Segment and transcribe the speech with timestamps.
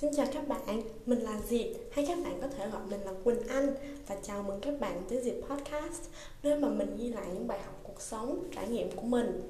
[0.00, 3.12] Xin chào các bạn, mình là Diệp hay các bạn có thể gọi mình là
[3.24, 3.74] Quỳnh Anh
[4.06, 6.02] và chào mừng các bạn tới Diệp Podcast
[6.42, 9.42] nơi mà mình ghi lại những bài học cuộc sống, trải nghiệm của mình.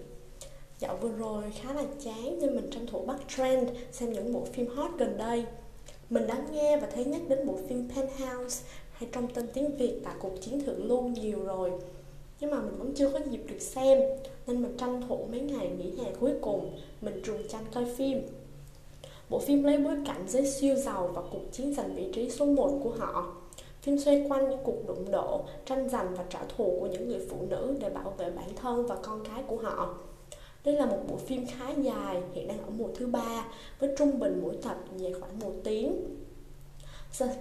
[0.79, 4.45] Dạo vừa rồi khá là chán nên mình tranh thủ bắt trend xem những bộ
[4.53, 5.45] phim hot gần đây.
[6.11, 10.01] Mình đã nghe và thấy nhắc đến bộ phim Penthouse hay trong tên tiếng Việt
[10.05, 11.71] là Cuộc chiến thượng lưu nhiều rồi
[12.41, 13.99] nhưng mà mình vẫn chưa có dịp được xem
[14.47, 18.23] nên mình tranh thủ mấy ngày nghỉ hè cuối cùng mình trùng tranh coi phim
[19.31, 22.47] Bộ phim lấy bối cảnh giới siêu giàu và cuộc chiến giành vị trí số
[22.47, 23.35] 1 của họ.
[23.83, 27.27] Phim xoay quanh những cuộc đụng độ, tranh giành và trả thù của những người
[27.31, 29.95] phụ nữ để bảo vệ bản thân và con cái của họ.
[30.65, 33.45] Đây là một bộ phim khá dài, hiện đang ở mùa thứ ba
[33.79, 36.05] với trung bình mỗi tập dài khoảng một tiếng.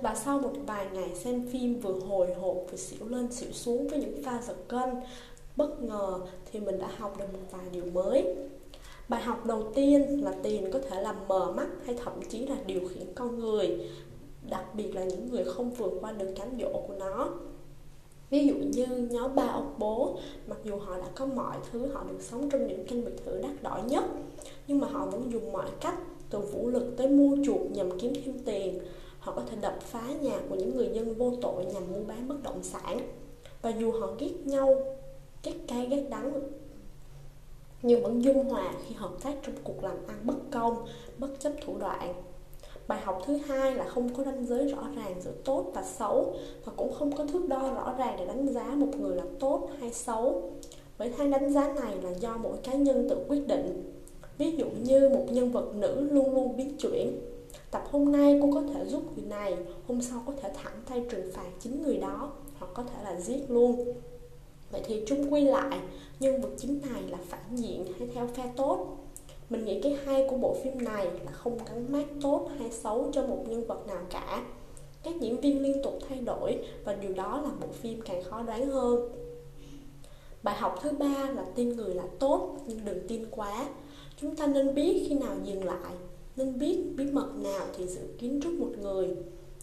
[0.01, 3.87] Và sau một vài ngày xem phim vừa hồi hộp vừa xỉu lên xỉu xuống
[3.87, 4.89] với những pha giật cân,
[5.55, 6.19] bất ngờ
[6.51, 8.35] thì mình đã học được một vài điều mới
[9.09, 12.55] bài học đầu tiên là tiền có thể làm mờ mắt hay thậm chí là
[12.65, 13.89] điều khiển con người,
[14.49, 17.29] đặc biệt là những người không vượt qua được cám dỗ của nó.
[18.29, 22.03] Ví dụ như nhóm ba ông bố, mặc dù họ đã có mọi thứ, họ
[22.09, 24.03] được sống trong những căn biệt thự đắt đỏ nhất,
[24.67, 25.97] nhưng mà họ vẫn dùng mọi cách,
[26.29, 28.79] từ vũ lực tới mua chuộc nhằm kiếm thêm tiền.
[29.19, 32.27] Họ có thể đập phá nhà của những người dân vô tội nhằm mua bán
[32.27, 32.99] bất động sản.
[33.61, 34.75] Và dù họ ghét nhau,
[35.43, 36.33] ghét cay, ghét đắng
[37.81, 40.85] nhưng vẫn dung hòa khi hợp tác trong cuộc làm ăn bất công,
[41.17, 42.13] bất chấp thủ đoạn.
[42.87, 46.35] Bài học thứ hai là không có ranh giới rõ ràng giữa tốt và xấu
[46.65, 49.69] và cũng không có thước đo rõ ràng để đánh giá một người là tốt
[49.79, 50.51] hay xấu.
[50.97, 53.93] Bởi thang đánh giá này là do mỗi cá nhân tự quyết định.
[54.37, 57.21] Ví dụ như một nhân vật nữ luôn luôn biến chuyển.
[57.71, 59.57] Tập hôm nay cô có thể giúp người này,
[59.87, 63.19] hôm sau có thể thẳng tay trừng phạt chính người đó hoặc có thể là
[63.19, 63.93] giết luôn.
[64.71, 65.79] Vậy thì chung quy lại,
[66.19, 68.97] nhân vật chính này là phản diện hay theo phe tốt.
[69.49, 73.09] Mình nghĩ cái hay của bộ phim này là không gắn mát tốt hay xấu
[73.13, 74.43] cho một nhân vật nào cả.
[75.03, 78.41] Các diễn viên liên tục thay đổi và điều đó làm bộ phim càng khó
[78.41, 79.09] đoán hơn.
[80.43, 83.67] Bài học thứ ba là tin người là tốt nhưng đừng tin quá.
[84.21, 85.93] Chúng ta nên biết khi nào dừng lại
[86.39, 89.15] nên biết bí mật nào thì dự kiến trước một người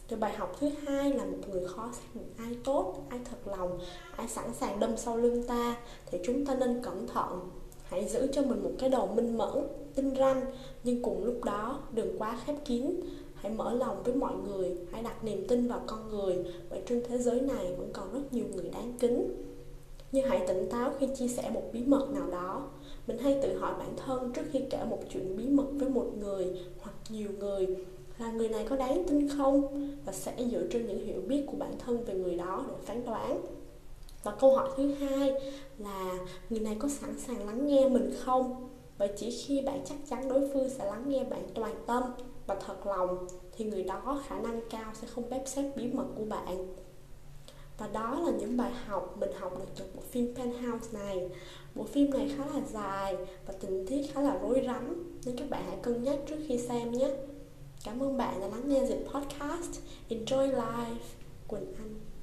[0.09, 3.57] rồi bài học thứ hai là một người khó xác định ai tốt, ai thật
[3.59, 3.79] lòng,
[4.17, 7.51] ai sẵn sàng đâm sau lưng ta thì chúng ta nên cẩn thận.
[7.85, 10.45] Hãy giữ cho mình một cái đầu minh mẫn, tinh ranh
[10.85, 13.01] nhưng cùng lúc đó đừng quá khép kín.
[13.35, 17.03] Hãy mở lòng với mọi người, hãy đặt niềm tin vào con người bởi trên
[17.09, 19.43] thế giới này vẫn còn rất nhiều người đáng kính.
[20.13, 22.69] Nhưng hãy tỉnh táo khi chia sẻ một bí mật nào đó.
[23.07, 26.07] Mình hay tự hỏi bản thân trước khi kể một chuyện bí mật với một
[26.19, 27.67] người hoặc nhiều người
[28.19, 29.91] là người này có đáng tin không?
[30.05, 33.05] Và sẽ dựa trên những hiểu biết của bản thân về người đó để phán
[33.07, 33.41] đoán.
[34.23, 35.35] Và câu hỏi thứ hai
[35.79, 36.13] là
[36.51, 38.69] người này có sẵn sàng lắng nghe mình không?
[38.99, 42.03] Và chỉ khi bạn chắc chắn đối phương sẽ lắng nghe bạn toàn tâm
[42.47, 43.27] và thật lòng,
[43.57, 46.75] thì người đó khả năng cao sẽ không bếp xét bí mật của bạn.
[47.79, 51.29] Và đó là những bài học mình học được từ bộ phim Penthouse này.
[51.75, 53.17] Bộ phim này khá là dài
[53.47, 56.59] và tình tiết khá là rối rắm, Nên các bạn hãy cân nhắc trước khi
[56.59, 57.11] xem nhé.
[57.87, 59.81] Cảm ơn bạn đã lắng nghe dịch podcast.
[60.09, 60.97] Enjoy Life.
[61.49, 62.16] Quỳnh Anh.